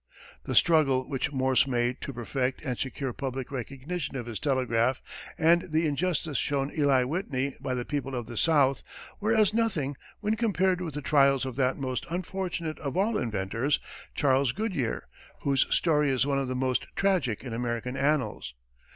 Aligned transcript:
The 0.45 0.55
struggle 0.55 1.07
which 1.07 1.31
Morse 1.31 1.67
made 1.67 2.01
to 2.01 2.11
perfect 2.11 2.63
and 2.63 2.75
secure 2.75 3.13
public 3.13 3.51
recognition 3.51 4.15
of 4.15 4.25
his 4.25 4.39
telegraph 4.39 4.99
and 5.37 5.71
the 5.71 5.85
injustice 5.85 6.39
shown 6.39 6.71
Eli 6.75 7.03
Whitney 7.03 7.55
by 7.59 7.75
the 7.75 7.85
people 7.85 8.15
of 8.15 8.25
the 8.25 8.35
South, 8.35 8.81
were 9.19 9.35
as 9.35 9.53
nothing 9.53 9.95
when 10.19 10.35
compared 10.37 10.81
with 10.81 10.95
the 10.95 11.03
trials 11.03 11.45
of 11.45 11.55
that 11.57 11.77
most 11.77 12.07
unfortunate 12.09 12.79
of 12.79 12.97
all 12.97 13.15
inventors, 13.15 13.79
Charles 14.15 14.53
Goodyear, 14.53 15.03
whose 15.41 15.67
story 15.71 16.09
is 16.09 16.25
one 16.25 16.39
of 16.39 16.47
the 16.47 16.55
most 16.55 16.87
tragic 16.95 17.43
in 17.43 17.53
American 17.53 17.95
annals. 17.95 18.55